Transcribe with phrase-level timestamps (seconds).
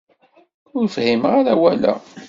[0.77, 1.93] Ur fhimeɣ ara awal-a.